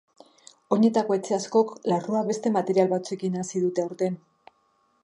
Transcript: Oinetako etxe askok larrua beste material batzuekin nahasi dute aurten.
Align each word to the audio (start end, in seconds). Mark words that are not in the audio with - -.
Oinetako 0.75 1.17
etxe 1.17 1.35
askok 1.37 1.75
larrua 1.93 2.25
beste 2.31 2.53
material 2.57 2.91
batzuekin 2.95 3.39
nahasi 3.39 3.65
dute 3.69 3.87
aurten. 3.87 4.21